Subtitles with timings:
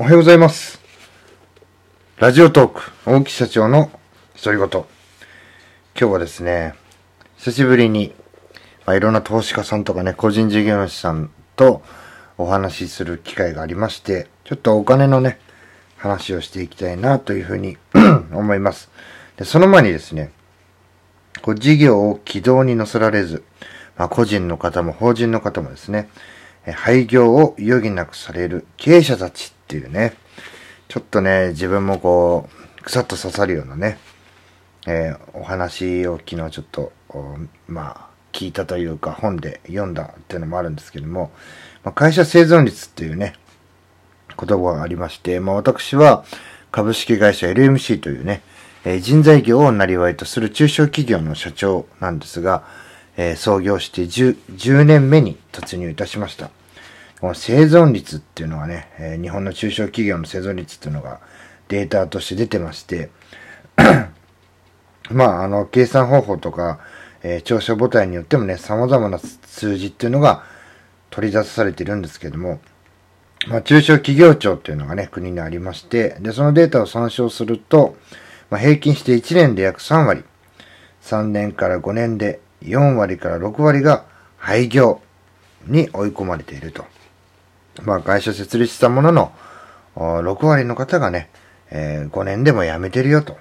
[0.00, 0.80] おはようございます。
[2.16, 3.90] ラジオトーク、大木社長の
[4.42, 4.68] 独り言。
[4.70, 4.86] 今
[5.94, 6.74] 日はですね、
[7.36, 8.14] 久しぶりに、
[8.86, 11.82] まあ、いろんな投資家さんとかね、個人事業主さんと
[12.38, 15.38] お話しする機会がありまして、ちょっとお金のね、
[15.98, 17.76] 話をしていきたいなというふうに
[18.32, 18.90] 思います。
[19.36, 20.30] で、その前にですね、
[21.42, 23.44] こう事業を軌道に乗せられず、
[23.98, 26.08] まあ、個人の方も法人の方もですね、
[26.64, 30.14] 廃業を余儀なくされる経営者たちっていうね、
[30.88, 32.48] ちょっとね、自分もこ
[32.80, 33.98] う、くさっと刺さるようなね、
[34.88, 36.92] えーお話を昨日ちょっと、
[37.68, 41.30] まあ、聞いたというか本で読んだっていうのもあるんですけども、
[41.84, 43.34] まあ、会社生存率っていうね、
[44.36, 46.24] 言葉がありまして、まあ私は
[46.72, 48.42] 株式会社 LMC というね、
[48.84, 52.64] えー人材業をなりわいとする中小企業の社長なんですが、
[53.16, 56.50] えー創業して 10, 10年目に突入いたしました。
[57.20, 61.20] この生存率っていうのはね、えー日本の中小企業の生存率っていうのが
[61.68, 63.10] データとして出てまして、
[65.10, 66.80] まあ、あの、計算方法とか、
[67.22, 70.44] えー調査母体によってもね、様々な数字っていうのが
[71.10, 72.60] 取り出されてるんですけども、
[73.48, 77.96] まあ、中小企業庁っていうのがね、国にありまして、で、そのデータを参照すると、
[78.48, 80.24] まあ、平均して1年で約3割、
[81.02, 84.04] 3年から5年で4割から6割が
[84.38, 85.02] 廃業
[85.66, 86.86] に追い込まれていると。
[87.82, 89.32] まあ、会社設立したものの、
[89.96, 91.30] 6割の方がね、
[91.70, 93.36] えー5年でも辞めてるよと。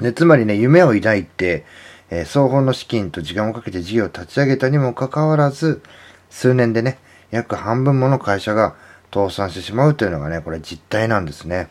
[0.00, 1.64] で、つまりね、夢を抱いて、
[2.10, 5.82] えー双方の資金と時間をかけて事業を立ち上げたにもかかわらず、
[6.30, 6.98] 数年でね、
[7.30, 8.74] 約半分もの会社が
[9.12, 11.68] 倒産してしまうというのがね、これ実態なんですね。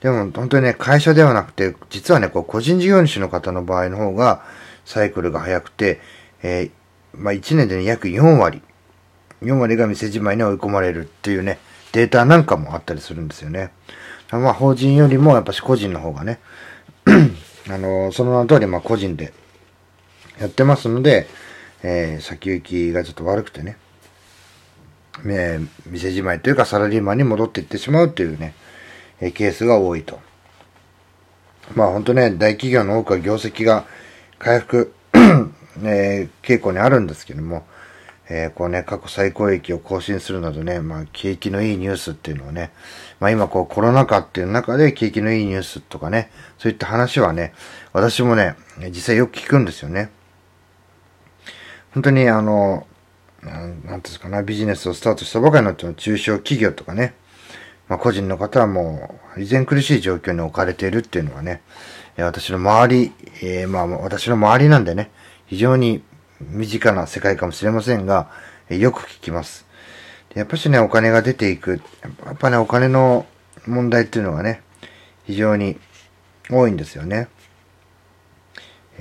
[0.00, 4.42] でも本当にね、会社ではなくて、実はね、こう個人事業主の方の場合の方が、
[4.84, 6.00] サイクルが早くて、
[6.42, 6.70] えー
[7.18, 8.62] まあ1年で、ね、約4割、
[9.42, 11.58] 4割が店じまいに追い込まれるっていうね、
[11.92, 13.70] データなんかもあったりするんですよね。
[14.30, 16.40] まあ法人よりもやっぱし個人の方がね、
[17.68, 19.32] あのその名の通りまあ個人で
[20.40, 21.26] やってますので、
[21.82, 23.76] えー先行きがちょっと悪くてね、
[25.24, 28.54] えー店じまいというかサラリーマンに戻っていってしまうというね、
[29.20, 30.20] えーケースが多いと。
[31.74, 33.86] まあ本当ね、大企業の多くは業績が
[34.38, 34.92] 回復、
[35.84, 37.64] えー傾向にあるんですけども、
[38.28, 42.72] えーこうね、過去最高益を更新するなどね、まあ景気のいいニュースっていうのをね、
[43.20, 47.54] まあ今こうコロナ禍っていう中で景気のいいニュースとかね、そういった話はね、
[47.92, 48.56] 私もね、
[48.88, 50.10] 実際よく聞くんですよね。
[51.94, 52.86] 本当にあの、
[53.42, 57.14] なんなんていうんですかな、ビジネスをスタートしたばかりの中小企業とかね、
[57.88, 61.62] まあ個人の方はもう、依然苦しい状況に置かれているっていうのはね、
[62.18, 63.12] 私の周り、
[63.42, 65.10] えーまあ私の周りなんでね、
[65.46, 66.02] 非常に
[66.40, 68.30] 身近な世界かもしれませんが、
[68.68, 69.66] よく聞きます。
[70.34, 73.26] やっぱしね、お金が出ていく、やっぱね、お金の
[73.66, 74.62] 問題っていうのがね、
[75.24, 75.78] 非常に
[76.50, 77.28] 多いんですよね。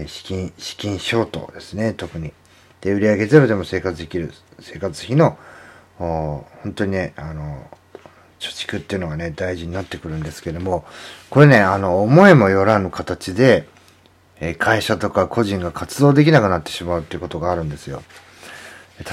[0.07, 2.33] 資金、資金ショートですね、特に。
[2.81, 5.37] で、売上ゼロでも生活できる、生活費の、
[5.97, 6.45] 本
[6.75, 7.69] 当にね、あの、
[8.39, 10.85] 貯蓄っていうのがね、大事になってくるんですけども、
[11.29, 13.67] これね、あの、思いもよらぬ形で、
[14.39, 18.03] え会社とか個人が活動できなくなってしまうっていうことがあるんですよ。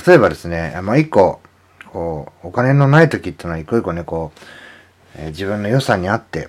[0.07, 1.41] 例えばですね、まあ、一個、
[1.93, 4.41] こう、お金のない時ってのは一個一個ね、こう、
[5.17, 6.49] えー自分の予算に合って、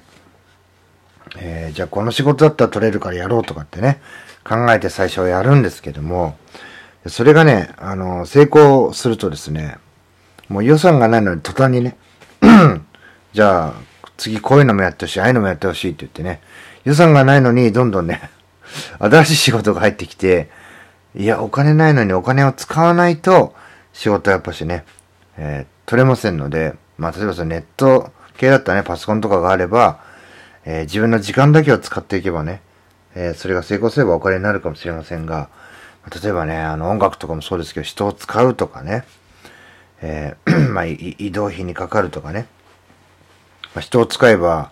[1.38, 4.02] えーじゃあこの仕事だったら取れるからやろうとかってね、
[4.44, 6.38] 考えて最初はやるんですけども、
[7.08, 9.78] それがね、あの、成功するとですね、
[10.50, 11.98] もう予算がないのに途端にね、
[13.34, 13.74] じゃあ
[14.18, 16.42] 次こういうのもやってほしい、ああいうのもやってほしいって言ってね、
[16.84, 18.30] 予算がないのにどんどんね、
[19.00, 20.50] 新しい仕事が入ってきて、
[21.16, 23.54] いや、お金ないのにお金を使わないと
[23.94, 24.86] 仕事はやっぱしね、
[25.38, 30.00] えー取れませんので、まあ、例えばそのネット系だったらね、パソコンとかがあれば、
[30.66, 32.62] えー自分の時間だけを使っていけばね、
[33.16, 35.50] えーそれが成功すればお金になるかもしれませんが、
[36.24, 39.04] 例えばね、あの音楽とかもそうですけど、人を使うとかね、
[40.02, 40.36] え
[40.72, 42.48] まあ、移動費にかかるとかね、
[43.76, 44.72] まあ、人を使えば、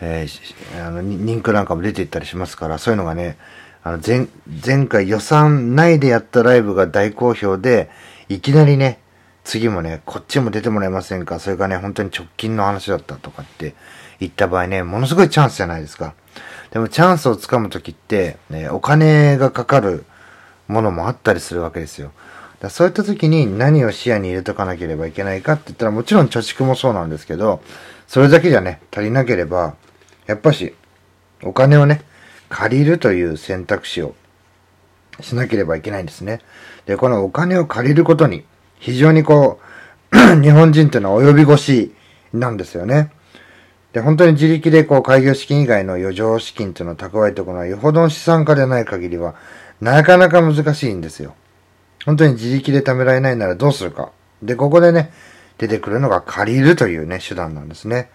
[0.00, 3.36] えーあの、に人気なんかも出ていったりしますから、そういうのがね、
[3.82, 4.28] あの、前、
[4.64, 7.90] 前回予算内でやったライブが大好評で、
[8.28, 9.00] いきなりね、
[9.44, 13.74] 次もね、こっちも出てもらえませんかそれがね、本当に直近の話だったとかって
[14.20, 16.14] 言った場合ね、ものすごいチャンスじゃないですか。
[16.70, 20.04] でもチャンスをつかむときって、ね、お金がかかる
[20.68, 22.12] ものもあったりするわけですよ。
[22.60, 27.62] だそういった時に何を視野に入れとかなければいけないかって言ったらもちろん貯蓄もそうなんですけど、
[28.06, 29.74] それだけじゃね、足りなければ、
[30.30, 30.74] やっぱし、
[31.42, 32.02] お金をね、
[32.48, 34.14] 借りるという選択肢を
[35.20, 36.40] しなければいけないんですね。
[36.86, 38.44] で、このお金を借りることに、
[38.78, 39.60] 非常にこ
[40.12, 41.94] う、 日本人っていうのは及び腰
[42.32, 43.10] なんですよね。
[43.92, 49.34] で、本当に自力でこう開業資金以外の余剰資金っていうのを蓄えておくのはよほどの資産家でない限りは
[49.80, 51.34] なかなか難しいんですよ。
[52.06, 54.12] 本当に自力で貯められないならどうするか。
[54.44, 55.12] で、ここでね、
[55.58, 58.10] 出てくるのが借りるというね、手段なんですね。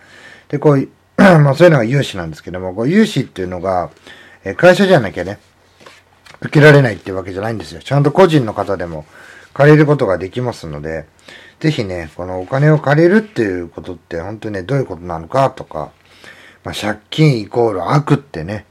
[0.47, 0.89] で、こう、
[1.39, 3.89] まあそういうのが融資なんですけども、こう融資っていうのが、
[4.43, 5.39] え会社じゃなきゃね、
[6.41, 7.81] 受けられないっていうわけじゃないんですよ。
[7.81, 9.05] ちゃんと個人の方でも
[9.53, 11.07] 借りることができますので、
[11.59, 15.91] ぜひね、このお金を借りるっていうことって本当にね、どういうことなのかとか、
[16.63, 18.65] まあ、借金イコール悪ってね、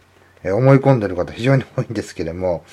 [0.45, 2.65] え思い込んでる方非常に多いんですけども、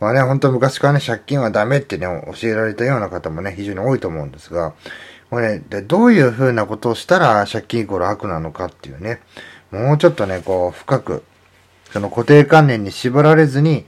[0.00, 2.06] まあね、本当昔からね、借金はダメってね、
[2.40, 4.74] 教えられたような方もね、非常に多いと思うんですが、
[5.30, 9.20] これ、でどういう風なことをしたら借金イコール悪なのかっていうね、
[9.70, 11.22] もうちょっとね、こう、深く、
[11.92, 13.86] その固定観念に縛られずに、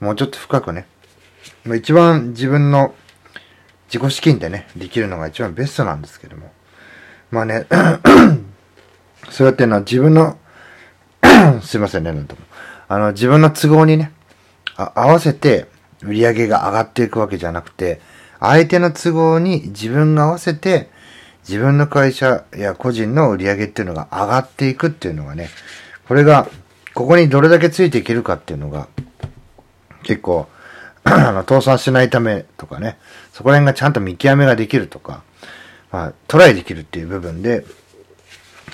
[0.00, 0.86] もうちょっと深くね、
[1.76, 2.94] 一番自分の
[3.88, 6.50] 自己資金でね、できるのが一番ベストなんですけども。
[7.30, 7.66] まあね、
[9.28, 10.38] そうやってのは自分の
[11.62, 12.42] すいませんね、なんとも。
[12.88, 14.12] あの、自分の都合にね、
[14.76, 15.66] 合わせて
[16.02, 18.00] 売り上げが上がっていくわけじゃなくて、
[18.40, 20.88] 相手の都合に自分が合わせて、
[21.48, 25.48] 自分の会社や個人の売り上げっていうのが上がっていくっていうのがね、
[26.06, 26.48] これが、
[26.94, 28.88] ここにどれだけついていけるかっていうのが、
[30.02, 30.48] 結構、
[31.04, 32.98] あの、倒産しないためとかね、
[33.32, 35.22] そこら辺がちゃんと見極めができるとか、
[35.90, 37.64] まあ、トライできるっていう部分で、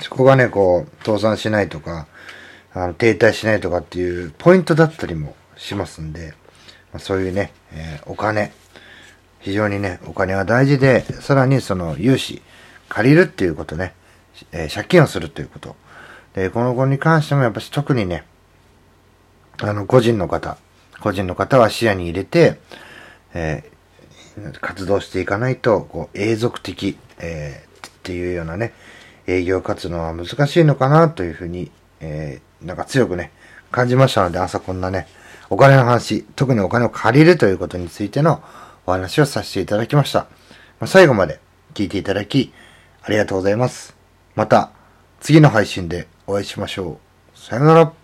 [0.02, 2.06] そこがね、こう、倒産しないとか、
[2.72, 6.34] あの、停滞しないとかっていうポイントだったりもしますんで、
[6.92, 8.52] まあ、そういうね、えー、お金、
[9.44, 12.42] 非常にね、お金は大事で、さらにその融資、
[12.88, 13.94] 借りるっていうことね、
[14.50, 15.76] えー、借金をするということ。
[16.34, 18.24] で、この子に関してもやっぱし特にね、
[19.60, 20.56] あの、個人の方、
[21.00, 22.58] 個人の方は視野に入れて、
[23.34, 23.74] えー
[24.60, 28.72] 活動していかないと、こう、永続的、えー、っていうようなね、
[29.26, 31.70] 営業活動は難しいのかなというふうに、
[32.00, 33.30] えー、なんか強くね、
[33.70, 35.06] 感じましたので、朝こんなね、
[35.50, 38.42] お金の話、特にお金を借りるということについての
[38.86, 40.26] お話をさせていただきました。
[40.80, 41.40] ま、最後まで
[41.74, 42.52] 聞いていただき、
[43.02, 43.96] ありがとうございます。
[44.34, 44.70] また、
[45.20, 46.98] 次の配信でお会いしましょ
[47.34, 47.38] う。
[47.38, 48.03] さよなら。